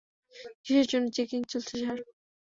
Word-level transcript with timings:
কিসের 0.63 0.85
জন্য 0.91 1.05
চেকিং 1.15 1.39
চলছে, 1.51 1.73
স্যার? 1.73 1.97